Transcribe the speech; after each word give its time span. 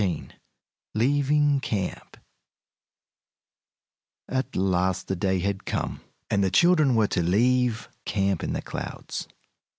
XV 0.01 0.29
LEAVING 0.95 1.59
CAMP 1.59 2.17
At 4.27 4.55
last 4.55 5.07
the 5.07 5.15
day 5.15 5.37
had 5.37 5.63
come, 5.65 6.01
and 6.27 6.43
the 6.43 6.49
children 6.49 6.95
were 6.95 7.05
to 7.09 7.21
leave 7.21 7.87
Camp 8.03 8.43
in 8.43 8.53
the 8.53 8.63
Clouds. 8.63 9.27